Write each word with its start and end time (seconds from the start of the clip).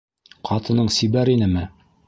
Ҡатының 0.49 0.89
сибәр 0.97 1.33
инеме? 1.37 1.69